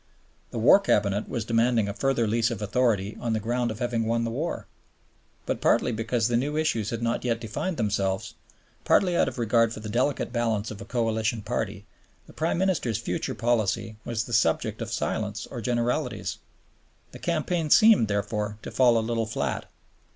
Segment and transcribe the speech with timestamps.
[0.49, 4.03] The War Cabinet was demanding a further lease of authority on the ground of having
[4.07, 4.65] won the war.
[5.45, 8.33] But partly because the new issues had not yet defined themselves,
[8.83, 11.85] partly out of regard for the delicate balance of a Coalition Party,
[12.25, 16.39] the Prime Minister's future policy was the subject of silence or generalities.
[17.11, 19.67] The campaign seemed, therefore, to fall a little flat.